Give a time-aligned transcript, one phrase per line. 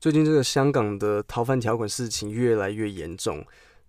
[0.00, 3.44] 最近这个香港的逃犯条款事情越来越严重，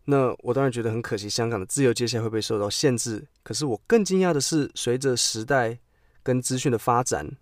[0.05, 3.27] 那我当然觉得很可惜，香港的自由接下来会被受到限制？
[3.43, 5.77] 可是我更惊讶的是，随着时代
[6.23, 7.37] 跟资讯的发展。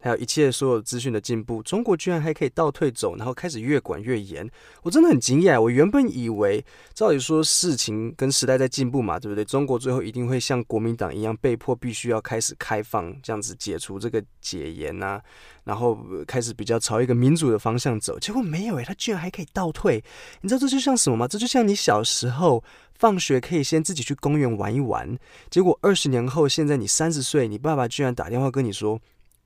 [0.00, 4.48] 还有一切所有资讯的进步，中国居然还可以倒退走，然后开始越管越严，
[4.82, 5.60] 我真的很惊讶。
[5.60, 9.44] 我原本以为，照理说事情跟时代在进步嘛，对不对？
[9.44, 15.20] 中国最后一定会像国民党一样，被迫必须要开始开放，这样子解除这个解严啊，
[15.64, 18.18] 然后开始比较朝一个民主的方向走。
[18.18, 20.02] 结果没有诶，他居然还可以倒退。
[20.40, 21.28] 你知道这就像什么吗？
[21.28, 22.64] 这就像你小时候
[22.98, 25.18] 放学可以先自己去公园玩一玩，
[25.50, 28.98] 结果二十年后，现在你三十岁，你爸爸居然打电话跟你说，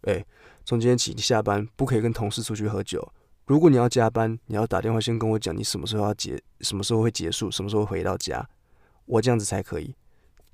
[0.05, 0.25] 诶。
[0.65, 3.13] 从今天起，你下班不可以跟同事出去喝酒。
[3.47, 8.49] 如果你要加班，你要打电话先跟我讲，你什么时候要结，什么时候会结束，什么时候回到家，
[9.05, 9.95] 我这样子才可以。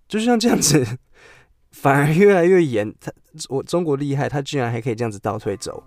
[0.09, 0.85] 就像这样子，
[1.71, 2.93] 反而越来越严。
[3.01, 3.13] 他
[3.49, 5.85] 我中国厉害，他居然还可以这样子倒退走。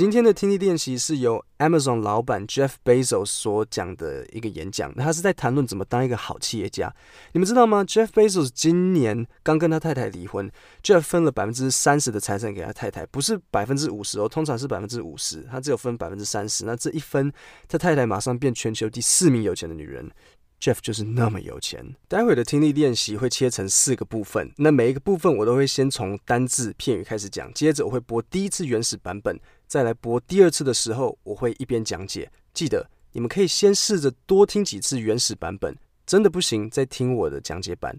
[0.00, 6.90] 今天的听力练习是由 Amazon 老板 Jeff Bezos 所讲的一个演讲，他是在谈论怎么当一个好企业家。
[7.32, 10.50] 你们知道吗？Jeff Bezos 今年刚跟他太太离婚
[10.82, 16.64] ，Jeff 分了百分之三十的财产给他太太，不是百分之五十哦，通常是百分之五十，他只有分百分之三十。
[16.64, 17.30] 那这一分，
[17.68, 20.10] 他太太马上变全球第四名有钱的女人。
[20.58, 21.94] Jeff 就是那么有钱。
[22.08, 29.38] 待会的听力练习会切成四个部分，那每一个部分我都会先从单字片语开始讲，接着我会播第一次原始版本，
[29.70, 32.28] 再来播第二次的时候，我会一边讲解。
[32.52, 37.96] 记得你们可以先试着多听几次原始版本，真的不行再听我的讲解版。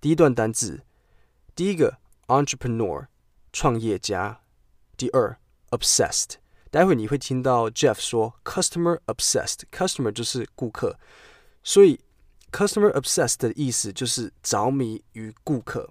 [0.00, 0.82] 第一段单字，
[1.54, 3.06] 第一个 entrepreneur
[3.52, 4.40] 创业家，
[4.96, 5.38] 第二
[5.70, 6.38] obsessed，
[6.72, 10.98] 待会你会听到 Jeff 说 customer obsessed，customer 就是顾客。
[11.62, 12.00] 所以
[12.50, 15.88] ，customer obsessed 的意思就是着迷于顾客。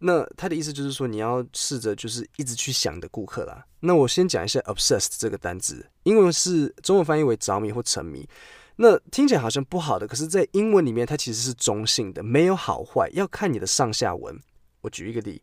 [0.00, 3.64] 那他的意思就是说，你要试着就是一直去想的顾客啦。
[3.80, 8.28] 那我先讲一下 obsessed 这个单字，英文是中文翻译为着迷或沉迷。
[8.76, 14.40] 那听起来好像不好的，可是在英文里面它其实是中性的，没有好坏，要看你的上下文。
[14.82, 15.42] 我举一个例，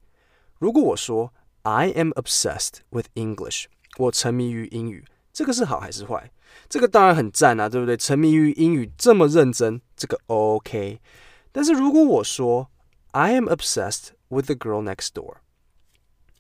[0.58, 1.34] 如果我说
[1.64, 3.66] I am obsessed with English，
[3.98, 6.32] 我沉迷于英语，这个是好还是坏？
[6.70, 7.98] 这个当然很赞啊，对不对？
[7.98, 11.02] 沉迷于英语这么认真，这个 OK。
[11.52, 12.70] 但是如果我说
[13.12, 15.39] I am obsessed with the girl next door,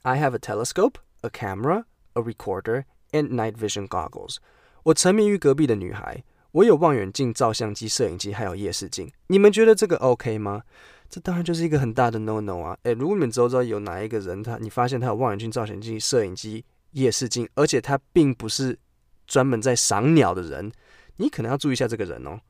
[0.02, 4.36] I have a telescope, a camera, a recorder, and night vision goggles。
[4.84, 9.12] 我沉迷于隔壁的女孩，我有望远镜、照相机、摄影机，还有夜视镜。
[9.26, 10.62] 你们觉得这个 OK 吗？
[11.08, 12.78] 这当然就是一个很大的 no no 啊！
[12.84, 18.78] 诶，如果你们周遭有哪一个人，他你发现他有望远镜、照相机、摄影机、夜视镜，而且他并不是。
[19.26, 20.72] 专门在赏鸟的人，
[21.18, 22.40] 你可能要注意一下这个人哦。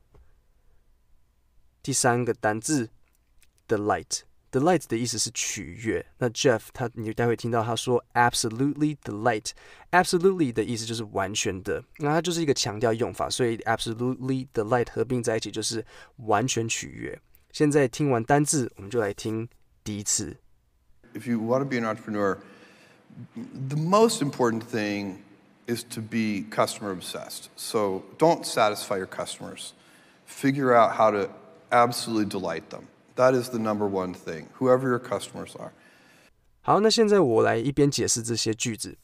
[1.83, 2.89] 第三个单字
[4.51, 6.05] ，delight，delight 的意思是取悦。
[6.17, 15.85] 那 Jeff 他，你待会听到他说 absolutely delight，absolutely 的意思就是完全的，那它就是一个强调用法，所以 absolutely delight 合并在一起就是
[16.17, 17.19] 完全取悦。
[17.51, 19.47] 现在听完单字，我们就来听
[19.83, 20.37] 第一次。
[21.13, 22.37] If you want to be an entrepreneur,
[23.35, 25.17] the most important thing
[25.67, 27.49] is to be customer obsessed.
[27.57, 29.71] So don't satisfy your customers.
[30.25, 31.29] Figure out how to
[31.71, 32.83] absolutely delight them.
[33.15, 35.71] That is the number one thing, whoever your customers are.
[36.61, 38.97] 好，那现在我来一边解释这些句子。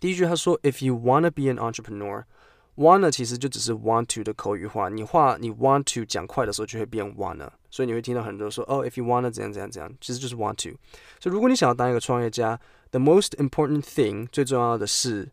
[0.00, 4.88] 第一句他说，If you wanna be an entrepreneur，wanna 其实就只是 want to 的口语化。
[4.88, 10.78] 你话你 want to 讲快的时候就会变 wanna，所以你会听到很多人说，哦，if you wanna 怎样怎样怎样，其实就是 want to。
[11.20, 12.58] 所以如果你想要当一个创业家，
[12.90, 15.30] the most important thing 最重要的是。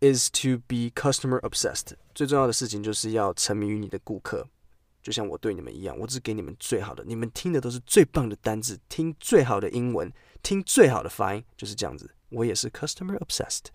[0.00, 1.92] is to be customer obsessed。
[2.14, 4.46] 最重要的事情就是要沉迷于你的顾客，
[5.01, 10.11] 就像我对你们一样，我只给你们最好的，你们听的都是最棒的单字，听最好的英文，
[10.43, 12.09] 听最好的发音，就是这样子。
[12.29, 13.65] 我也是 customer obsessed。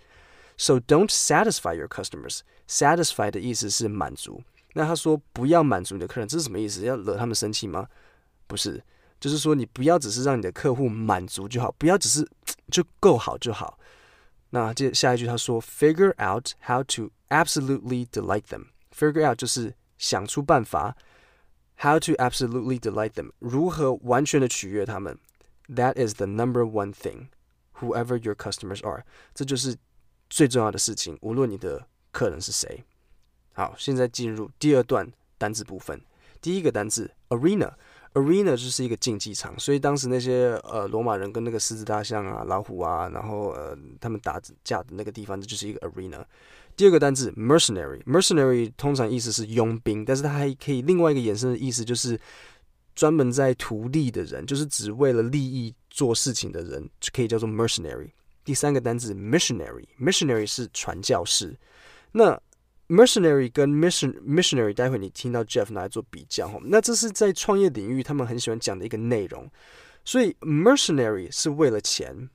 [0.57, 2.41] So don't satisfy your customers。
[2.69, 4.43] Satisfy 的意思是满足。
[4.75, 6.85] 那他说不要满足你的客人，这是什么意思？
[6.85, 7.89] 要惹他们生气吗？
[8.47, 8.83] 不是，
[9.19, 12.29] 就是说你不要只是让你的客户满足就好，不要只是
[12.71, 13.79] 就够好就好。
[14.51, 18.67] 那接下一句他说，figure out how to absolutely delight them。
[18.97, 20.97] figure out 就是想出办法
[21.78, 25.18] ，how to absolutely delight them，如何完全的取悦他们。
[25.68, 27.28] That is the number one thing,
[27.80, 29.04] whoever your customers are。
[29.34, 29.78] 这就是
[30.30, 32.84] 最重要的事情，无论你的客人是谁。
[33.54, 36.02] 好，现在进入第二段单字部分。
[36.42, 37.74] 第一个单字 arena。
[38.15, 46.25] Arena 就是一个竞技场，所以当时那些呃罗马人跟那个狮子、大象啊、老虎啊，然后呃他们打架的那个地方，这就是一个 arena。
[46.77, 52.19] 第二个单字 mercenary，mercenary 通常意思是佣兵，但是它还可以另外一个衍生的意思就是
[52.95, 58.11] 专门在图利的人，就是只为了利益做事情的人，就可以叫做 mercenary。
[58.45, 61.57] 第三个单字 missionary，missionary 是传教士。
[62.13, 62.41] 那
[62.89, 66.59] mercenary 跟 mission missionary，待会你听到 Jeff 拿来做比较哈。
[66.65, 69.51] 那这是在创业领域他们很喜欢讲的一个内容。
[70.05, 72.29] 所以 mercenary 是为了钱，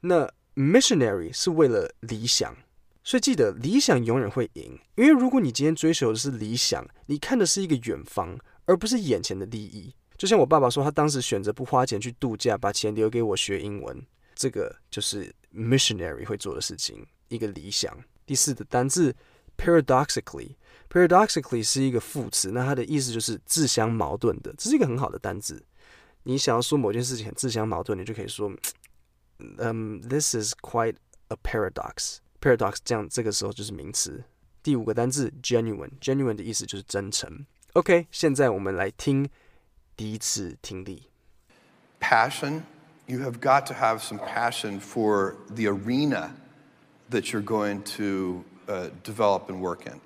[0.00, 2.56] 那 missionary 是为了理想。
[3.04, 9.92] 所以记得理想永远会赢，因为如果你今天追求的是理想，你看的是一个远方，而不是眼前的利益。
[10.16, 14.00] 就像我爸爸说，他当时选择不花钱去度假，把钱留给我学英文，
[14.36, 17.92] 这个就是 missionary 会做的事情，一个理想。
[18.24, 19.12] 第四个单字
[19.61, 25.63] paradoxically，paradoxically 是一个副词，那它的意思就是自相矛盾的，这是一个很好的单字。
[26.23, 28.51] 你想要说某件事情很自相矛盾，你就可以说，
[29.39, 30.95] 嗯、um,，this is quite
[31.29, 34.23] a paradox。paradox 这样这个时候就是名词。
[34.61, 37.45] 第五个单字 genuine，genuine 的意思就是真诚。
[37.73, 39.29] OK，现在我们来听
[39.95, 41.03] 第一次听力。
[41.99, 42.63] Passion,
[43.05, 46.31] you have got to have some passion for the arena
[47.09, 50.00] that you're going to uh, develop and work in,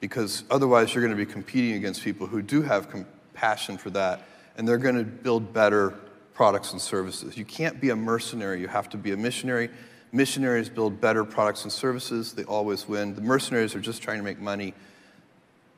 [0.00, 4.22] because otherwise you're going to be competing against people who do have compassion for that.
[4.58, 5.94] and they're going to build better
[6.34, 7.36] products and services.
[7.38, 9.70] You can't be a mercenary, you have to be a missionary.
[10.12, 13.14] Missionaries build better products and services, they always win.
[13.14, 14.74] The mercenaries are just trying to make money,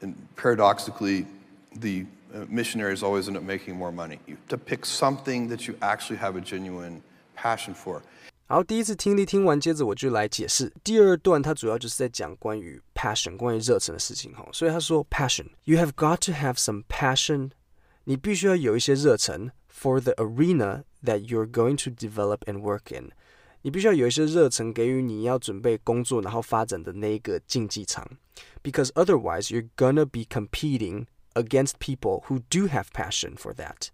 [0.00, 1.26] and paradoxically,
[1.76, 4.18] the uh, missionaries always end up making more money.
[4.26, 7.02] You have to pick something that you actually have a genuine
[7.34, 8.02] passion for.
[8.49, 10.71] 好，第一次听力听完，接着我就来解释。
[10.83, 14.47] 第二段它主要就是在讲关于 passion，关于热忱的事情哈。
[14.51, 17.49] 所以他说 passion，you have got to have some passion
[18.03, 23.11] 你必须要有一些热忱 for the arena that you're going to develop and work in。
[23.63, 28.07] 你必须要有一些热忱给予你要准备工作然后发展的那一个竞技场，
[28.61, 33.87] because otherwise you're gonna be competing against people who do have passion for that。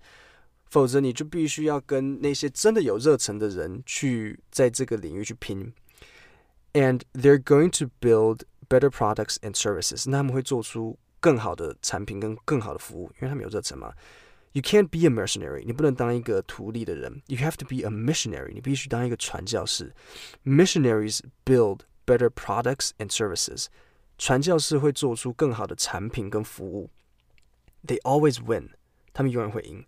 [0.69, 5.74] 否则你就必须要跟那些真的有热忱的人去在这个领域去拼。
[6.74, 10.09] And they're going to build better products and services。
[10.09, 13.94] 那他们会做出更好的产品跟更好的服务，因为他们有热忱嘛。
[14.53, 17.21] You can't be a mercenary，你不能当一个图利的人。
[17.27, 19.94] You have to be a missionary，你必须当一个传教士。
[20.45, 23.68] Missionaries build better products and services，
[24.18, 26.89] 传教士会做出更好的产品跟服务。
[27.86, 28.71] They always win，
[29.13, 29.86] 他们永远会赢。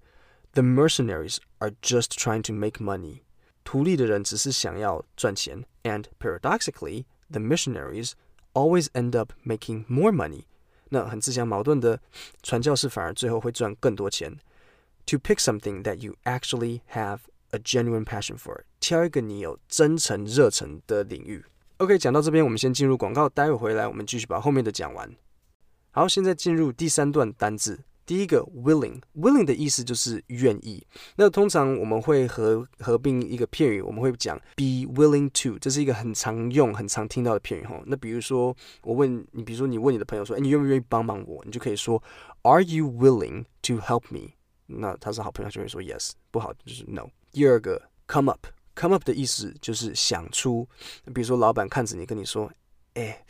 [0.57, 3.21] The mercenaries are just trying to make money，
[3.63, 5.65] 图利的人只是想要赚钱。
[5.83, 8.12] And paradoxically，the missionaries
[8.54, 10.44] always end up making more money。
[10.89, 12.00] 那很自相矛盾的，
[12.44, 14.38] 传教士反而最后会赚更多钱。
[15.07, 21.44] To pick something that you actually have a genuine passion for，挑一个你有真诚热忱的领域。
[21.77, 25.13] OK，讲到这边，我们先进入广告，待会回来我们继续把后面的讲完。
[25.89, 27.83] 好，现在进入第三段单字。
[28.08, 30.82] 第一个 willing，willing 的意思就是愿意。
[31.16, 37.78] 那通常我们会合合并一个片语，我们会讲 be willing to，这是一个很常用、很常听到的片语哈。
[37.84, 41.44] 那比如说我问你，比如说你问你的朋友说，哎，你愿不愿意帮帮我？
[41.44, 42.02] 你就可以说
[42.44, 44.31] Are you willing to help me？
[44.69, 47.11] 那他是好朋友就会说 Yes，不好就是 No。
[47.31, 50.66] 第二个 come up，come up 的意思就是想出。
[51.14, 52.50] 比如说老板看着你跟你说，
[52.98, 53.24] 哎。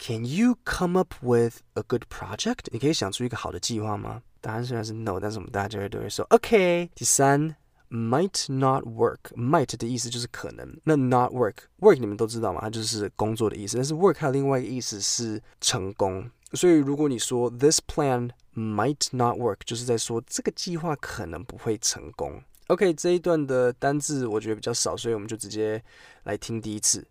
[0.00, 2.66] Can you come up with a good project？
[2.70, 4.22] 你可以想出一个好的计划吗？
[4.40, 6.88] 答案虽然是 no，但是我们大家就会都会说 OK。
[6.94, 7.56] 第三，
[7.90, 13.76] might not work。might 的意思就是可能，那 not work，work 你们都知道嘛，它就是工作的意思。
[13.76, 16.30] 但是 work 还有另外一个意思是成功。
[16.52, 22.40] 所以如果你说 this plan might not work，就是在说这个计划可能不会成功。
[22.68, 25.82] OK，这一段的单字我觉得比较少，所以我们就直接
[26.22, 27.04] 来听第一次。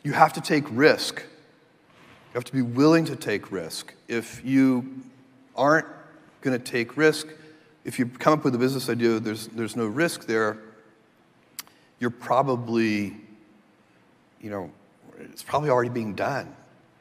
[0.00, 1.18] You have to take risk.
[2.37, 3.95] You have to be willing to take risk.
[4.07, 5.01] If you
[5.55, 5.87] aren't
[6.41, 7.25] going to take risk,
[7.83, 10.59] if you come up with a business idea, there's, there's no risk there,
[11.99, 13.17] you're probably,
[14.39, 14.69] you know,
[15.17, 16.55] it's probably already being done.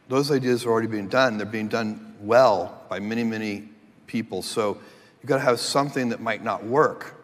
[0.08, 1.36] Those ideas are already being done.
[1.36, 3.68] They're being done well by many, many
[4.06, 4.40] people.
[4.40, 4.78] So
[5.20, 7.14] you've got to have something that might not work.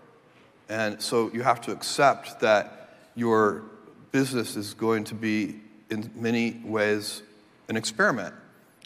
[0.69, 3.63] And so you have to accept that your
[4.11, 7.23] business is going to be, in many ways,
[7.72, 8.34] an experiment,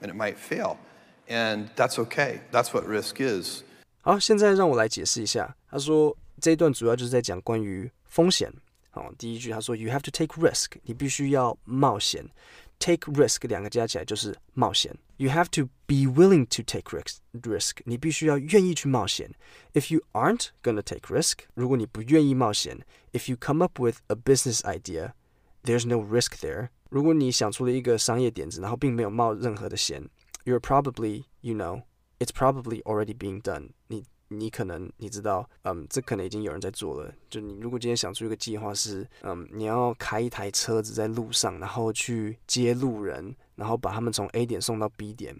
[0.01, 0.77] and it might fail,
[1.27, 2.41] and that's okay.
[2.51, 3.63] That's what risk is.
[4.01, 5.55] 好，现在让我来解释一下。
[5.69, 8.51] 他说这一段主要就是在讲关于风险。
[8.89, 12.25] 好，第一句他说 “You have to take risk”，你必须要冒险。
[12.79, 14.97] Take risk 两个加起来就是冒险。
[15.17, 17.17] You have to be willing to take risk.
[17.31, 19.31] Risk 你必须要愿意去冒险。
[19.73, 22.79] If you aren't gonna take risk，如果你不愿意冒险，
[23.13, 25.11] If you come up with a business idea,
[25.66, 26.68] There's no risk there.
[26.88, 30.08] 如果你想出了一个商业点子，然后并没有冒任何的险
[30.44, 31.82] ，you're probably, you know,
[32.20, 33.70] it's probably already being done。
[33.88, 37.12] 你你可能你知道，嗯，这可能已经有人在做了。
[37.28, 45.36] 就你如果今天想出一个计划是，嗯，你要开一台车子在路上，然后去接路人，然后把他们从 A 点送到 B 点，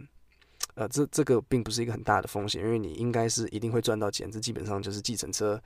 [0.74, 4.30] 呃，这这个并不是一个很大的风险，因为你应该是一定会赚到钱。
[4.30, 5.62] 这基本上就是计程车。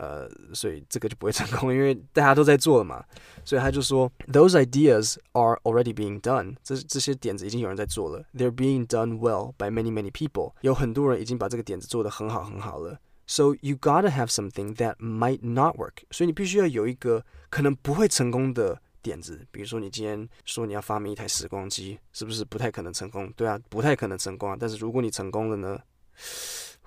[0.00, 3.04] 呃，所以这个就不会成功，因为大家都在做了嘛。
[3.44, 6.56] 所以他就说，Those ideas are already being done。
[6.62, 10.54] 这这些点子已经有人在做了，They're being done well by many many people。
[10.62, 12.98] 有很多人已经把这个点子做得很好很好了。
[13.26, 16.04] So you gotta have something that might not work。
[16.10, 19.46] 所以你必须要有一个可能不会成功的点子。
[19.50, 23.30] 比如说你今天说你要发明一台时光机，是不是不太可能成功？
[23.36, 24.56] 对啊，不太可能成功啊。
[24.58, 25.78] 但是如果你成功了呢？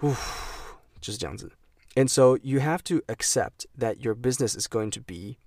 [0.02, 0.12] 呜，
[1.00, 1.52] 就是这样子。
[1.95, 5.39] And so you have to accept that your business is going to be,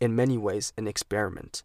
[0.00, 1.62] in many ways, an experiment.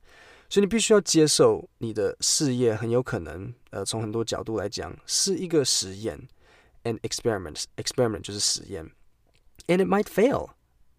[0.50, 6.28] 所以你必须要接受你的事业很有可能，呃，从很多角度来讲是一个实验，
[6.84, 7.64] an experiment.
[7.76, 8.92] Experiment 就是实验，
[9.68, 10.52] and it might fail，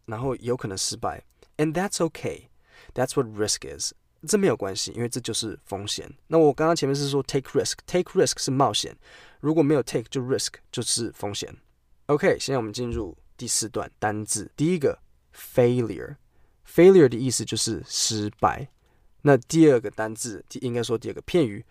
[0.06, 1.24] 然后有可能失败，
[1.56, 2.48] and that's okay.
[2.94, 3.92] That's what risk is.
[4.26, 6.12] 这没有关系，因为这就是风险。
[6.28, 8.96] 那我刚刚前面是说 take risk，take risk 是冒险，
[9.40, 11.56] 如果没有 take 就 risk 就是风险。
[12.09, 14.49] OK，现在我们进入第四段单字。
[14.55, 14.97] 第一个
[15.31, 18.67] failure，failure 的意思就是失败。
[19.21, 21.63] 那第二个单字，应该说第二个片语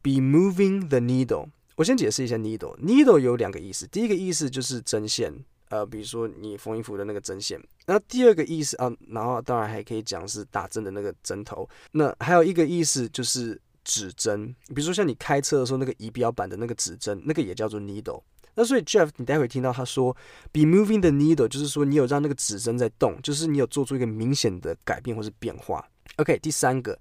[0.00, 1.48] ，be moving the needle。
[1.74, 2.78] 我先解释一下 needle。
[2.78, 5.34] needle 有两个意思，第一个意思就是针线，
[5.70, 7.60] 呃，比如说你缝衣服的那个针线。
[7.86, 11.68] 那第二个意思啊，然后当然还可以讲是打针的那个针头。
[11.90, 18.22] 那还有一个意思就是指针，比如说像你开车的时候那个仪表板的那个指针，那个也叫做 needle。
[18.60, 20.14] 那所以 Jeff，你待会听到他说
[20.52, 25.82] “be moving the needle”，就是说你有让那个指针在动，就是你有做出一个明显的改变或是变化。
[26.16, 26.98] OK，第三个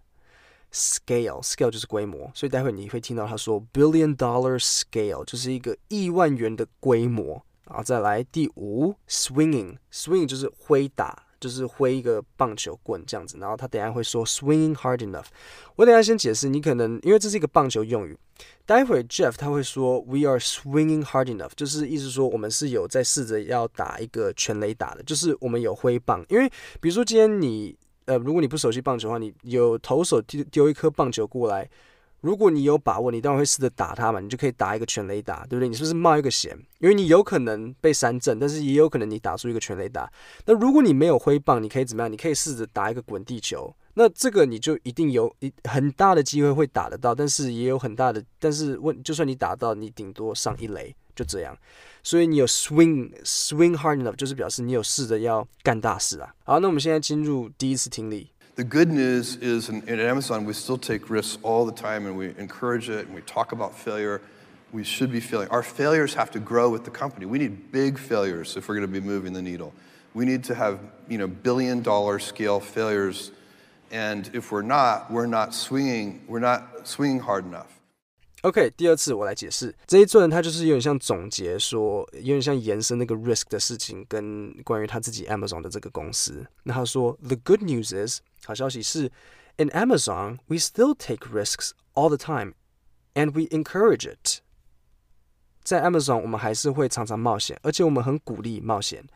[0.72, 7.44] scale，scale 就是规模，所以待会你会听到他说 “billion dollar scale”，就是一个亿万元的规模。
[7.66, 11.26] 然后再来第五 swinging，swing 就是挥打。
[11.40, 15.26] 就是挥一个棒球棍这样子，然后他等下会说 swinging hard enough。
[15.76, 18.18] 我等下先解释，你可能因为这是一个棒球用语，
[18.66, 26.26] 待会 Jeff 他会说 we are swinging hard enough，就是意思说我们是有在试着要打一个全垒打的，就是我们有挥棒。
[26.30, 31.70] 因为比如说今天你呃，如果你不熟悉棒球的话，你有投手丢丢一颗棒球过来。
[32.22, 35.70] 如果你有把握，你当然会试着打它嘛，你就可以打一个全垒打，对不对？
[35.70, 36.58] 你是不是冒一个险？
[36.80, 40.12] 因为你有可能被三振，但是也有可能你打出一个全垒打。
[40.46, 42.12] 那如果你没有挥棒，你可以怎么样？
[42.12, 43.74] 你可以试着打一个滚地球。
[43.94, 51.58] 那这个你就一定有一很大的机会会打得到，但是也有很大的，但是问就算你打到，你顶多上一雷，就这样。
[52.02, 56.34] 所以你有 swing swing hard enough，就是表示你有试着要干大事啊。
[56.46, 58.32] 好，那我们现在进入第一次听力。
[58.59, 62.35] The good news is, in, in Amazon, we still take risks all the time and we
[62.39, 64.21] encourage it and we talk about failure.
[64.73, 65.49] We should be failing.
[65.51, 67.27] Our failures have to grow with the company.
[67.27, 69.73] We need big failures if we're going to be moving the needle.
[70.15, 70.79] We need to have,
[71.09, 73.33] you know, billion dollar scale failures.
[73.91, 77.69] And if we're not, we're not swinging, we're not swinging hard enough.
[78.43, 86.47] OK，第二次我来解释这一段，它就是有点像总结说，有点像延伸那个 risk 的事情，跟关于他自己 Amazon 的这个公司。
[86.65, 89.11] 那他说，The good news is， 好消息是，
[89.57, 92.55] In Amazon we still take risks all the time
[93.15, 94.41] and we encourage it。
[95.63, 99.07] 在 Amazon 我们还是会常常冒险，而且我们很鼓励冒险。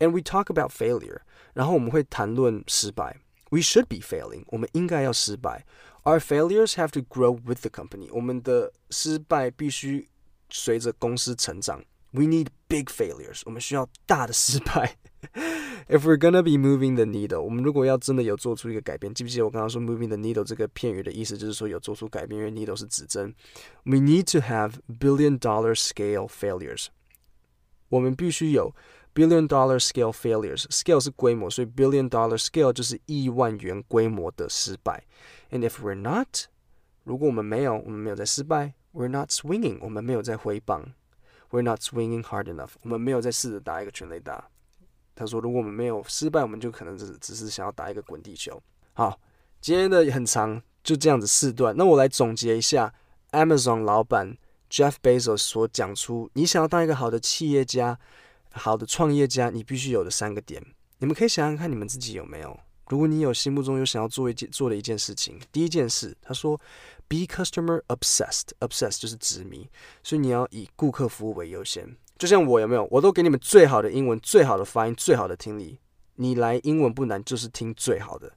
[0.00, 1.20] And we talk about failure，
[1.52, 3.20] 然后我们会谈论失败。
[3.50, 5.64] We should be failing，我们应该要失败。
[6.02, 8.08] Our failures have to grow with the company。
[8.10, 10.08] 我们的失败必须
[10.50, 11.84] 随着公司成长。
[12.12, 13.42] We need big failures。
[13.44, 14.96] 我们需要大的失败。
[15.88, 23.34] If we're gonna be moving the needle，我们如果要真的有做出一个改变，记不记得我刚刚说 moving the needle 这个片语的意思就是说有做出改变，因为 needle 是指针。
[23.82, 26.86] We need to have billion dollar scale failures。
[27.88, 28.74] 我们必须有
[29.14, 35.04] billion dollar scale failures。Scale 是规模，所以 billion dollar scale 就是亿万元规模的失败。
[35.50, 36.46] And if we're not，
[37.04, 40.92] 如果我们没有，我们没有在失败，we're not swinging，我们没有在挥棒
[41.51, 44.47] ，we're not swinging hard enough，我们没有在试着打一个全垒打。
[45.15, 48.61] 他说，如果我们没有失败，我们就可能只只是想要打一个滚地球。
[48.93, 49.19] 好，
[49.59, 51.75] 今天的很长，就这样子四段。
[51.75, 52.93] 那我来总结一下
[53.31, 54.37] ，Amazon 老板
[54.69, 57.99] Jeff Bezos 所讲出，你想要当一个好的企业家、
[58.53, 60.63] 好的创业家，你必须有的三个点。
[60.99, 62.57] 你们可以想想看，你们自己有没有？
[62.87, 66.59] 如果你有心目中有想要做一件做的一件事情，第一件事，他说
[67.09, 69.67] ，be customer obsessed，obsessed 就是执迷，
[70.01, 71.97] 所以你要以顾客服务为优先。
[72.17, 75.79] 就像我有没有，我都给你们最好的英文、最好的发音、最好的听力。
[76.15, 78.31] 你来英文不难，就是听最好的。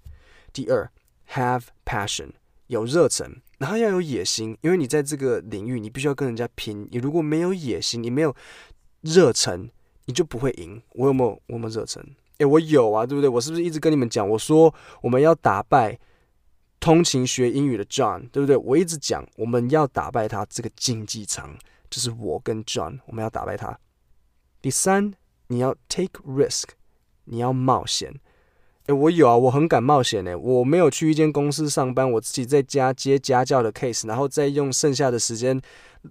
[0.53, 0.89] 第二
[1.33, 2.31] ，have passion，
[2.69, 6.89] 有热忱，然后要有野心，因为你在这个领域，你必须要跟人家拼。
[6.93, 8.35] 你如果没有野心，你没有
[9.01, 9.69] 热忱，
[10.05, 10.81] 你就不会赢。
[10.91, 11.31] 我有没有？
[11.49, 12.05] 我有没有热忱？
[12.39, 13.29] 诶，我有啊，对不对？
[13.29, 14.29] 我是不是一直跟你们讲？
[14.29, 15.99] 我说我们要打败
[16.83, 18.57] 通勤学英语的 John，对不对？
[18.57, 21.57] 我一直讲我们要打败他这个竞技场，
[21.89, 23.79] 就是我跟 John，我们要打败他。
[24.61, 25.13] 第三，
[25.47, 26.65] 你要 take risk，
[27.27, 28.13] 你要冒险。
[28.87, 35.61] 诶，我有啊，我很敢冒险诶，我没有去一间公司上班，我自己在家接家教的 case，然后再用剩下的时间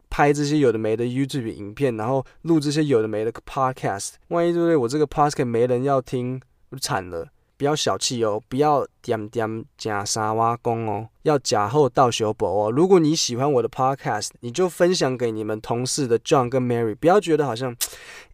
[0.10, 4.12] 拍这些有的没的 YouTube 影片，然后录这些有的没的 podcast。
[4.30, 4.78] 万一对不对？
[4.78, 7.28] 我这个 podcast 没人要听，我就惨了。
[7.62, 12.72] 不要小气哦，不要点点假沙挖工哦，要假后到修补哦。
[12.72, 17.72] 如果你喜欢我的 podcast，你就分享给你们同事的 John 跟 Mary，不要觉得好像，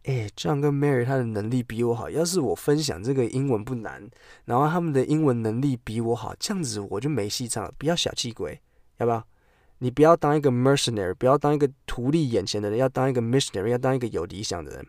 [0.04, 2.08] 哎，John 跟 Mary 他的能力比我好。
[2.08, 4.08] 要是我分享这个英文不难，
[4.46, 7.70] 然后他们的英文能力比我好，这样子我就没戏唱了。
[7.76, 8.58] 不要小气鬼，
[8.96, 9.22] 要不要？
[9.80, 14.86] 你不要当一个 mercenary，不要当一个图利眼前的人，要当一个 missionary，要当一个有理想的人。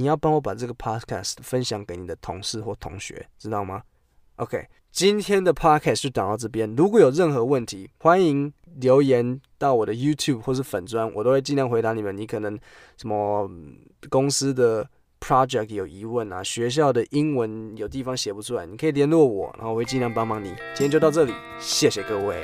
[0.00, 3.82] 你要帮我把这个 podcast 分享给你的同事或同学，知道吗
[4.36, 6.74] ？OK，今天的 podcast 就讲到这边。
[6.74, 12.16] 如果有任何问题，欢迎留言到我的 YouTube 或是粉专，我都会尽量回答你们。
[12.16, 12.58] 你可能
[12.96, 13.46] 什么
[14.08, 14.88] 公司的
[15.20, 20.48] project 有疑问啊，学校的英文有地方写不出来，你可以联络我，然后我会尽量帮忙你。
[20.74, 22.42] 今天就到这里，谢谢各位。